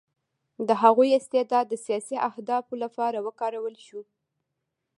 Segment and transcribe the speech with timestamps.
[0.67, 4.01] د هغوی استعداد د سیاسي اهدافو لپاره وکارول شو